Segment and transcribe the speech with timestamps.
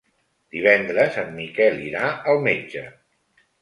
[0.55, 2.87] Divendres en Miquel irà al metge.